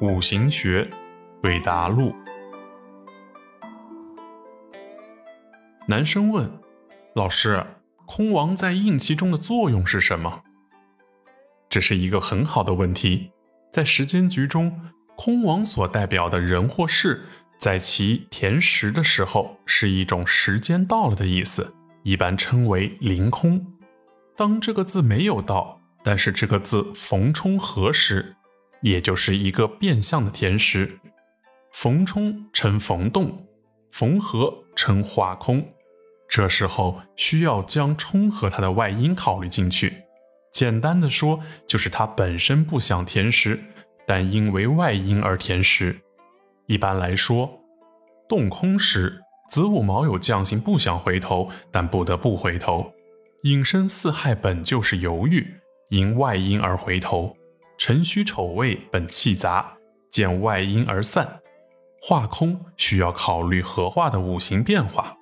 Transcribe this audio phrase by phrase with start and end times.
[0.00, 0.88] 五行学，
[1.42, 2.14] 韦达录。
[5.86, 6.50] 男生问
[7.14, 7.62] ：“老师，
[8.06, 10.42] 空王在应期中的作用是什么？”
[11.68, 13.30] 这是一个很好的问题。
[13.70, 14.80] 在时间局中，
[15.16, 17.26] 空王所代表的人或事，
[17.58, 21.74] 在其填实的时候，是一种时间到了的意思，
[22.04, 23.74] 一般称为临空。
[24.34, 28.36] 当这个字没有到，但是这个字逢冲合时。
[28.82, 30.98] 也就是一个变相的填实，
[31.72, 33.46] 逢冲称逢动，
[33.92, 35.66] 逢合称化空。
[36.28, 39.92] 这时候需要将冲和它的外因考虑进去。
[40.52, 43.58] 简单的说，就是它本身不想填实，
[44.06, 46.00] 但因为外因而填实。
[46.66, 47.60] 一般来说，
[48.28, 52.92] 动空时，子午卯酉将星不想回头，但不得不回头。
[53.42, 55.54] 引申四害本就是犹豫，
[55.88, 57.36] 因外因而回头。
[57.80, 59.74] 辰戌丑未本气杂，
[60.10, 61.40] 见外因而散，
[62.02, 65.16] 化空需要考虑合化的五行变化。